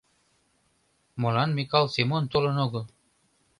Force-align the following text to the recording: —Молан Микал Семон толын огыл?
—Молан 1.21 1.49
Микал 1.57 1.85
Семон 1.95 2.23
толын 2.33 2.55
огыл? 2.65 2.83